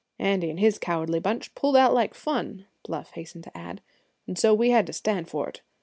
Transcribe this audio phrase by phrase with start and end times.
[0.17, 3.81] "Andy and his cowardly bunch pulled out like fun," Bluff hastened to add;
[4.25, 5.61] "and so we had to stand for it.